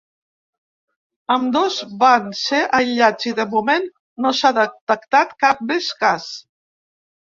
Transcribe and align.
Ambdós 1.35 1.77
van 2.05 2.33
ser 2.41 2.63
aïllats 2.79 3.31
i, 3.33 3.37
de 3.43 3.49
moment, 3.55 3.89
no 4.27 4.35
s’ha 4.41 4.55
detectat 4.63 5.41
cap 5.47 5.67
més 5.73 5.97
cas. 6.05 6.31